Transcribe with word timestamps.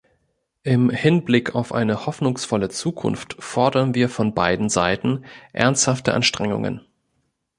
Im 0.63 0.89
Hinblick 0.89 1.53
auf 1.53 1.71
eine 1.71 2.07
hoffnungsvolle 2.07 2.69
Zukunft 2.69 3.35
fordern 3.37 3.93
wir 3.93 4.09
von 4.09 4.33
beiden 4.33 4.67
Seiten 4.67 5.23
ernsthafte 5.53 6.15
Anstrengungen. 6.15 6.81